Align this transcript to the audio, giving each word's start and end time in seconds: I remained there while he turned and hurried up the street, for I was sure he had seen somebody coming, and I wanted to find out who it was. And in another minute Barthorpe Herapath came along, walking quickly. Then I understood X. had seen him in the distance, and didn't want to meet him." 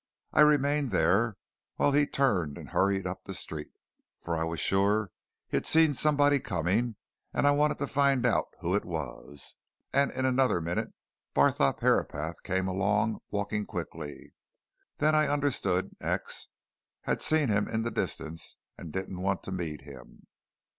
I 0.33 0.41
remained 0.41 0.89
there 0.89 1.37
while 1.75 1.91
he 1.91 2.07
turned 2.07 2.57
and 2.57 2.69
hurried 2.69 3.05
up 3.05 3.23
the 3.25 3.35
street, 3.35 3.69
for 4.19 4.35
I 4.35 4.43
was 4.43 4.59
sure 4.59 5.11
he 5.47 5.57
had 5.57 5.67
seen 5.67 5.93
somebody 5.93 6.39
coming, 6.39 6.95
and 7.35 7.45
I 7.45 7.51
wanted 7.51 7.77
to 7.77 7.85
find 7.85 8.25
out 8.25 8.47
who 8.61 8.73
it 8.73 8.83
was. 8.83 9.57
And 9.93 10.09
in 10.11 10.25
another 10.25 10.59
minute 10.59 10.91
Barthorpe 11.35 11.81
Herapath 11.81 12.41
came 12.41 12.67
along, 12.67 13.19
walking 13.29 13.67
quickly. 13.67 14.33
Then 14.97 15.13
I 15.13 15.27
understood 15.27 15.91
X. 16.01 16.47
had 17.01 17.21
seen 17.21 17.49
him 17.49 17.67
in 17.67 17.83
the 17.83 17.91
distance, 17.91 18.57
and 18.79 18.91
didn't 18.91 19.21
want 19.21 19.43
to 19.43 19.51
meet 19.51 19.81
him." 19.81 20.25